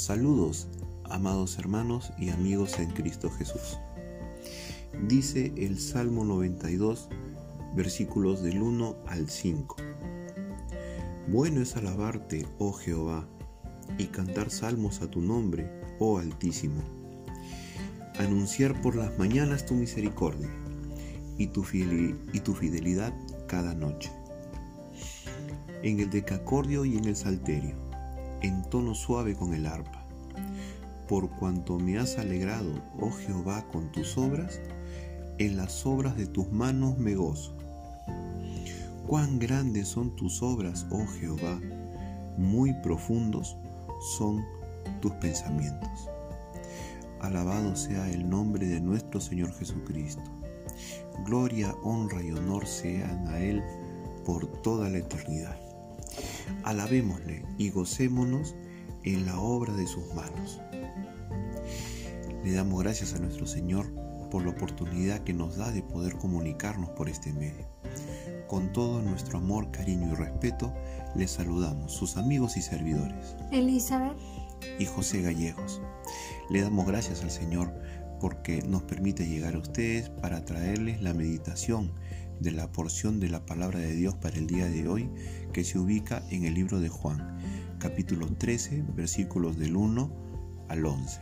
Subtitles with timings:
[0.00, 0.66] Saludos,
[1.10, 3.76] amados hermanos y amigos en Cristo Jesús.
[5.06, 7.10] Dice el Salmo 92,
[7.76, 9.76] versículos del 1 al 5.
[11.28, 13.28] Bueno es alabarte, oh Jehová,
[13.98, 16.80] y cantar salmos a tu nombre, oh Altísimo.
[18.18, 20.48] Anunciar por las mañanas tu misericordia
[21.36, 23.12] y tu, y tu fidelidad
[23.46, 24.10] cada noche.
[25.82, 27.89] En el decacordio y en el salterio,
[28.42, 30.04] en tono suave con el arpa.
[31.08, 34.60] Por cuanto me has alegrado, oh Jehová, con tus obras,
[35.38, 37.56] en las obras de tus manos me gozo.
[39.06, 41.60] Cuán grandes son tus obras, oh Jehová,
[42.36, 43.56] muy profundos
[44.16, 44.44] son
[45.00, 46.08] tus pensamientos.
[47.20, 50.22] Alabado sea el nombre de nuestro Señor Jesucristo.
[51.24, 53.62] Gloria, honra y honor sean a Él
[54.24, 55.69] por toda la eternidad.
[56.64, 58.54] Alabémosle y gocémonos
[59.04, 60.60] en la obra de sus manos.
[62.44, 63.92] Le damos gracias a nuestro Señor
[64.30, 67.66] por la oportunidad que nos da de poder comunicarnos por este medio.
[68.46, 70.72] Con todo nuestro amor, cariño y respeto,
[71.14, 73.36] les saludamos, sus amigos y servidores.
[73.52, 74.16] Elizabeth
[74.78, 75.80] y José Gallegos.
[76.48, 77.72] Le damos gracias al Señor
[78.20, 81.92] porque nos permite llegar a ustedes para traerles la meditación
[82.40, 85.10] de la porción de la palabra de Dios para el día de hoy
[85.52, 87.38] que se ubica en el libro de Juan,
[87.78, 90.10] capítulo 13, versículos del 1
[90.68, 91.20] al 11.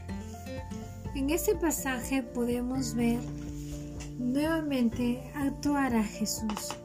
[1.15, 3.19] En este pasaje podemos ver
[4.19, 6.77] nuevamente actuar a Jesús.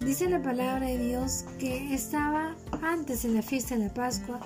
[0.00, 4.40] Dice la palabra de Dios que estaba antes de la fiesta de la Pascua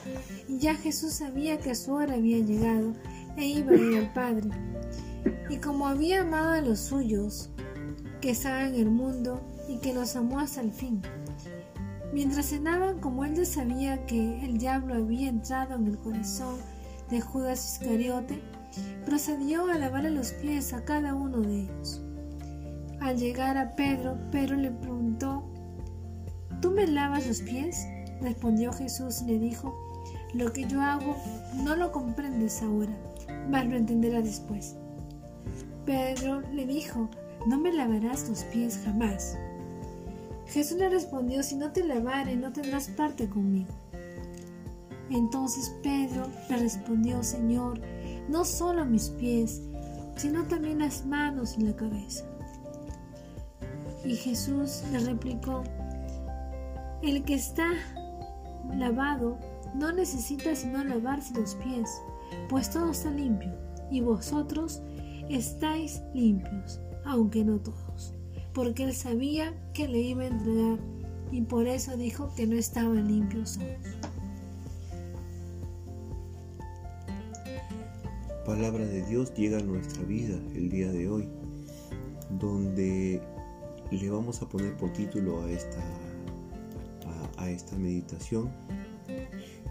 [0.49, 2.93] y ya Jesús sabía que su hora había llegado
[3.37, 4.51] e iba a ir al Padre.
[5.49, 7.51] Y como había amado a los suyos
[8.25, 11.03] que estaban en el mundo y que los amó hasta el fin.
[12.15, 16.57] Mientras cenaban, como él ya sabía que el diablo había entrado en el corazón
[17.11, 18.41] de Judas Iscariote,
[19.05, 22.01] procedió a lavarle los pies a cada uno de ellos.
[22.99, 25.45] Al llegar a Pedro, Pedro le preguntó,
[26.63, 27.87] ¿Tú me lavas los pies?
[28.23, 29.79] Respondió Jesús y le dijo,
[30.33, 31.15] Lo que yo hago
[31.63, 32.97] no lo comprendes ahora,
[33.51, 34.77] mas lo entenderás después.
[35.85, 37.11] Pedro le dijo,
[37.47, 39.37] No me lavarás los pies jamás.
[40.47, 43.73] Jesús le respondió, Si no te lavare, no tendrás parte conmigo.
[45.11, 47.81] Entonces Pedro le respondió, Señor,
[48.29, 49.63] no solo mis pies,
[50.17, 52.25] sino también las manos y la cabeza.
[54.05, 55.63] Y Jesús le replicó,
[57.03, 57.71] el que está
[58.75, 59.39] lavado
[59.75, 61.91] no necesita sino lavarse los pies,
[62.49, 63.53] pues todo está limpio,
[63.91, 64.83] y vosotros
[65.29, 68.15] estáis limpios, aunque no todos,
[68.53, 70.79] porque él sabía que le iba a entregar,
[71.33, 74.15] y por eso dijo que no estaban limpios todos.
[78.45, 81.29] palabra de Dios llega a nuestra vida el día de hoy,
[82.39, 83.21] donde
[83.91, 85.83] le vamos a poner por título a esta,
[87.39, 88.51] a, esta meditación,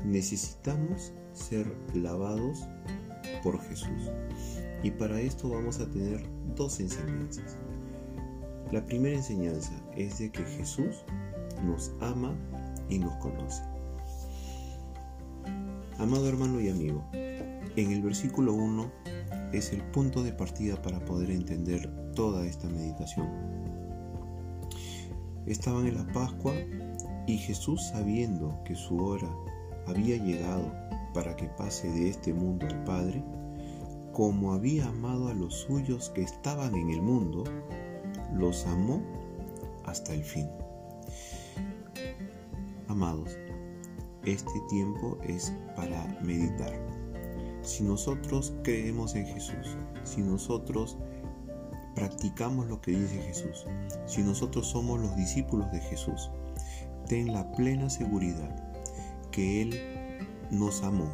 [0.04, 2.66] necesitamos ser lavados
[3.44, 4.10] por Jesús.
[4.84, 6.22] Y para esto vamos a tener
[6.56, 7.58] dos enseñanzas.
[8.72, 11.06] La primera enseñanza es de que Jesús
[11.66, 12.36] nos ama
[12.90, 13.64] y nos conoce.
[16.00, 18.92] Amado hermano y amigo, en el versículo 1
[19.54, 23.30] es el punto de partida para poder entender toda esta meditación.
[25.46, 26.54] Estaban en la Pascua
[27.28, 29.30] y Jesús sabiendo que su hora
[29.88, 30.74] había llegado
[31.14, 33.24] para que pase de este mundo al Padre,
[34.13, 37.44] como había amado a los suyos que estaban en el mundo,
[38.34, 39.01] los amó
[39.85, 40.47] hasta el fin.
[42.88, 43.35] Amados,
[44.23, 46.72] este tiempo es para meditar
[47.63, 50.97] si nosotros creemos en Jesús, si nosotros
[51.96, 53.66] practicamos lo que dice Jesús,
[54.06, 56.29] si nosotros somos los discípulos de Jesús,
[57.07, 58.73] ten la plena seguridad
[59.32, 59.79] que Él
[60.52, 61.11] nos amó,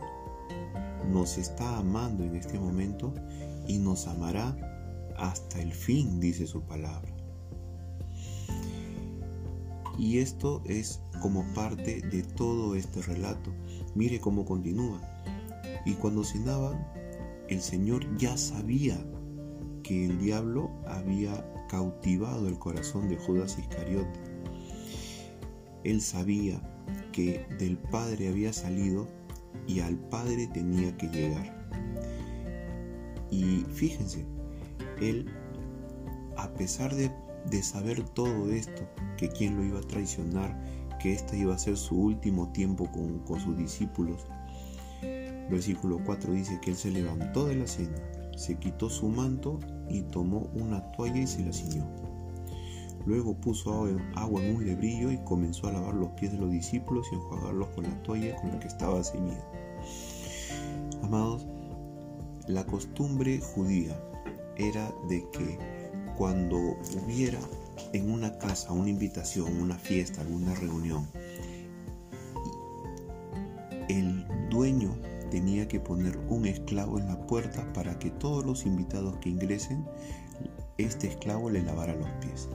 [1.11, 3.13] nos está amando en este momento
[3.67, 4.55] y nos amará
[5.17, 7.11] hasta el fin, dice su palabra.
[9.97, 13.51] Y esto es como parte de todo este relato.
[13.95, 15.01] Mire cómo continúa.
[15.85, 16.87] Y cuando cenaban,
[17.49, 18.97] el Señor ya sabía
[19.83, 24.19] que el diablo había cautivado el corazón de Judas Iscariote.
[25.83, 26.61] Él sabía
[27.11, 29.07] que del Padre había salido
[29.67, 31.67] y al Padre tenía que llegar.
[33.31, 34.25] Y fíjense,
[34.99, 35.29] él,
[36.37, 37.11] a pesar de,
[37.63, 38.87] saber todo esto,
[39.17, 40.59] que quien lo iba a traicionar,
[40.99, 44.25] que este iba a ser su último tiempo con, con sus discípulos,
[45.49, 47.97] Versículo 4 dice que él se levantó de la cena,
[48.37, 49.59] se quitó su manto
[49.89, 51.85] y tomó una toalla y se la ciñó.
[53.05, 57.07] Luego puso agua en un lebrillo y comenzó a lavar los pies de los discípulos
[57.11, 59.43] y enjuagarlos con la toalla con la que estaba ceñido.
[61.01, 61.47] Amados,
[62.47, 63.99] la costumbre judía
[64.57, 65.57] era de que
[66.17, 66.57] cuando
[67.03, 67.39] hubiera
[67.93, 71.07] en una casa una invitación, una fiesta, alguna reunión,
[73.87, 74.95] el dueño
[75.31, 79.85] tenía que poner un esclavo en la puerta para que todos los invitados que ingresen,
[80.77, 82.49] este esclavo le lavara los pies.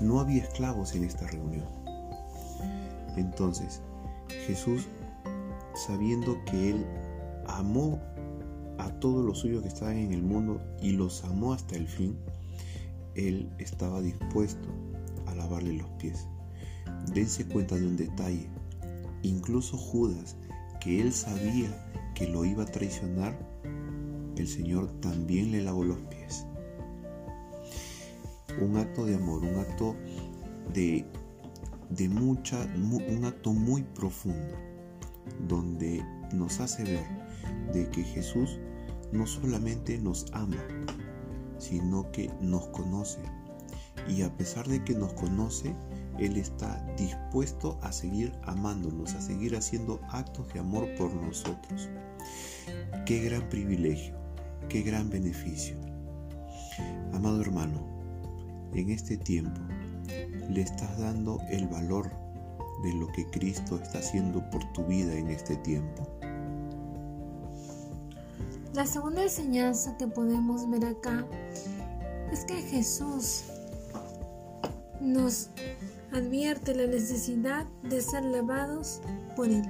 [0.00, 1.66] No había esclavos en esta reunión.
[3.16, 3.80] Entonces,
[4.46, 4.86] Jesús,
[5.74, 6.86] sabiendo que Él
[7.46, 8.00] amó
[8.78, 12.16] a todos los suyos que estaban en el mundo y los amó hasta el fin,
[13.14, 14.68] Él estaba dispuesto
[15.26, 16.26] a lavarle los pies.
[17.12, 18.48] Dense cuenta de un detalle.
[19.22, 20.36] Incluso Judas,
[20.80, 21.68] que él sabía
[22.14, 23.36] que lo iba a traicionar,
[24.36, 26.17] el Señor también le lavó los pies
[28.60, 29.96] un acto de amor, un acto
[30.72, 31.04] de,
[31.90, 34.54] de mucha, un acto muy profundo,
[35.46, 37.06] donde nos hace ver
[37.72, 38.58] de que Jesús
[39.12, 40.62] no solamente nos ama,
[41.58, 43.20] sino que nos conoce.
[44.08, 45.74] Y a pesar de que nos conoce,
[46.18, 51.88] Él está dispuesto a seguir amándonos, a seguir haciendo actos de amor por nosotros.
[53.06, 54.14] Qué gran privilegio,
[54.68, 55.76] qué gran beneficio.
[57.12, 57.97] Amado hermano,
[58.74, 59.60] en este tiempo
[60.48, 62.10] le estás dando el valor
[62.82, 66.06] de lo que Cristo está haciendo por tu vida en este tiempo?
[68.74, 71.26] La segunda enseñanza que podemos ver acá
[72.32, 73.44] es que Jesús
[75.00, 75.50] nos
[76.12, 79.00] advierte la necesidad de ser lavados
[79.36, 79.64] por Él.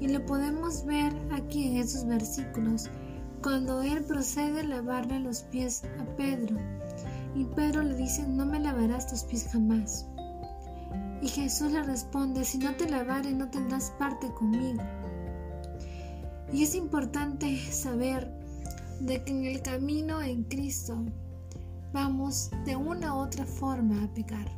[0.00, 2.90] Y lo podemos ver aquí en esos versículos,
[3.42, 6.56] cuando Él procede a lavarle los pies a Pedro
[7.36, 10.06] y Pedro le dice, no me lavarás tus pies jamás.
[11.20, 14.82] Y Jesús le responde, si no te lavare no tendrás parte conmigo.
[16.50, 18.32] Y es importante saber
[19.00, 21.04] de que en el camino en Cristo
[21.92, 24.50] vamos de una u otra forma a pecar.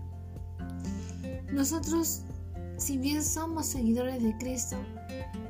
[1.53, 2.23] Nosotros,
[2.77, 4.77] si bien somos seguidores de Cristo,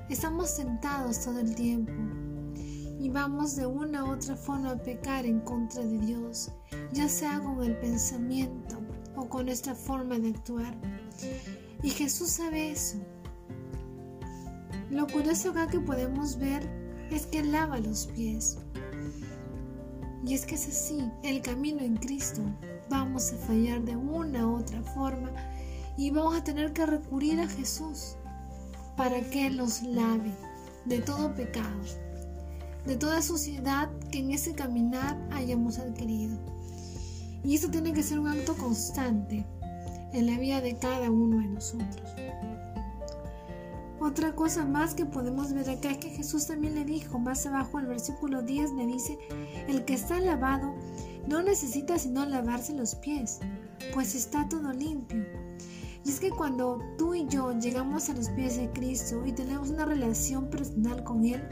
[0.08, 1.92] estamos sentados todo el tiempo
[2.98, 6.50] y vamos de una u otra forma a pecar en contra de Dios,
[6.92, 8.80] ya sea con el pensamiento
[9.14, 10.74] o con nuestra forma de actuar.
[11.82, 12.98] Y Jesús sabe eso.
[14.90, 16.68] Lo curioso acá que podemos ver
[17.10, 18.58] es que lava los pies.
[20.26, 22.42] Y es que es así, el camino en Cristo.
[22.90, 25.30] Vamos a fallar de una u otra forma
[25.96, 28.16] y vamos a tener que recurrir a Jesús
[28.96, 30.32] para que los lave
[30.86, 32.07] de todo pecado
[32.88, 36.38] de toda suciedad que en ese caminar hayamos adquirido.
[37.44, 39.44] Y eso tiene que ser un acto constante
[40.14, 42.10] en la vida de cada uno de nosotros.
[44.00, 47.78] Otra cosa más que podemos ver acá es que Jesús también le dijo, más abajo
[47.78, 49.18] el versículo 10 le dice,
[49.68, 50.74] el que está lavado
[51.28, 53.40] no necesita sino lavarse los pies,
[53.92, 55.26] pues está todo limpio.
[56.06, 59.68] Y es que cuando tú y yo llegamos a los pies de Cristo y tenemos
[59.68, 61.42] una relación personal con Él,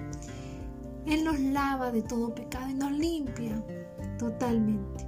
[1.07, 3.63] él nos lava de todo pecado y nos limpia
[4.19, 5.07] totalmente.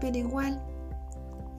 [0.00, 0.62] Pero igual,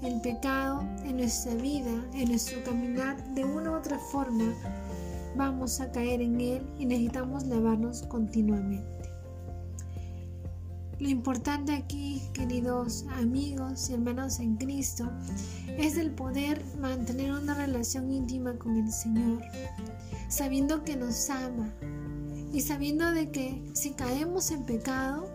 [0.04, 4.54] el pecado en nuestra vida, en nuestro caminar, de una u otra forma,
[5.36, 9.00] vamos a caer en él y necesitamos lavarnos continuamente.
[11.00, 15.10] Lo importante aquí, queridos amigos y hermanos en Cristo,
[15.78, 19.42] es el poder mantener una relación íntima con el Señor,
[20.28, 21.74] sabiendo que nos ama,
[22.52, 25.28] y sabiendo de que si caemos en pecado,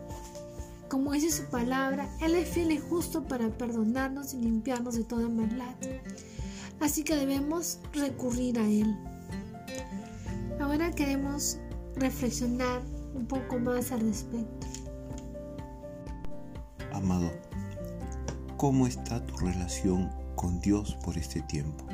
[0.88, 5.28] como dice su palabra, Él es fiel y justo para perdonarnos y limpiarnos de toda
[5.28, 5.74] maldad.
[6.80, 8.96] Así que debemos recurrir a Él.
[10.60, 11.58] Ahora queremos
[11.96, 12.82] reflexionar
[13.14, 14.66] un poco más al respecto.
[16.92, 17.30] Amado,
[18.56, 21.86] ¿cómo está tu relación con Dios por este tiempo?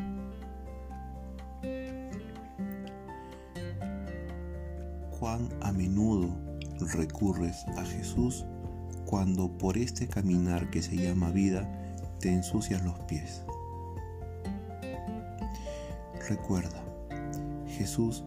[5.21, 6.31] Cuán a menudo
[6.95, 8.47] recurres a Jesús
[9.05, 11.71] cuando por este caminar que se llama vida
[12.21, 13.43] te ensucias los pies.
[16.29, 16.83] Recuerda,
[17.67, 18.25] Jesús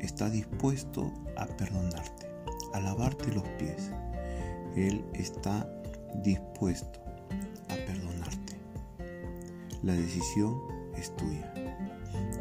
[0.00, 2.26] está dispuesto a perdonarte,
[2.74, 3.90] a lavarte los pies.
[4.76, 5.66] Él está
[6.22, 7.00] dispuesto
[7.70, 8.56] a perdonarte.
[9.82, 10.60] La decisión
[10.96, 11.54] es tuya.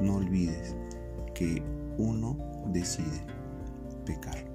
[0.02, 0.76] No olvides
[1.34, 1.64] que
[1.98, 2.38] uno
[2.72, 3.33] decide
[4.04, 4.46] pecar.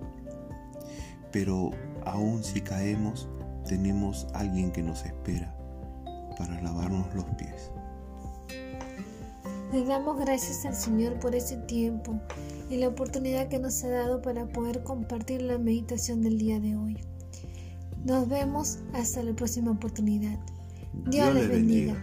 [1.33, 1.71] Pero
[2.05, 3.29] aun si caemos,
[3.67, 5.55] tenemos alguien que nos espera
[6.39, 7.71] para lavarnos los pies.
[9.73, 12.19] Le damos gracias al Señor por ese tiempo
[12.71, 16.77] y la oportunidad que nos ha dado para poder compartir la meditación del día de
[16.77, 16.97] hoy.
[18.05, 20.39] Nos vemos hasta la próxima oportunidad.
[21.11, 22.03] Dios, les bendiga.